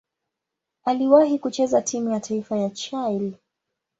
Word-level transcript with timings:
Aliwahi 0.85 1.39
kucheza 1.39 1.81
timu 1.81 2.11
ya 2.11 2.19
taifa 2.19 2.57
ya 2.59 2.69
Chile. 2.69 3.33